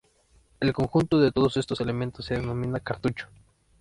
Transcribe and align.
El 0.59 0.73
conjunto 0.73 1.19
de 1.19 1.31
todos 1.31 1.57
estos 1.57 1.79
elementos 1.79 2.25
se 2.25 2.33
denomina 2.33 2.79
cartucho. 2.79 3.27